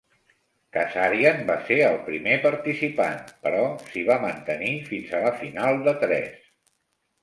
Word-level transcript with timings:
Kazarian 0.77 1.43
va 1.49 1.57
ser 1.67 1.77
el 1.89 1.99
primer 2.09 2.39
participant, 2.47 3.23
però 3.45 3.63
s'hi 3.93 4.07
va 4.11 4.19
mantenir 4.27 4.77
fins 4.93 5.17
a 5.19 5.25
la 5.31 5.35
final 5.47 5.89
de 5.91 5.99
tres. 6.07 6.47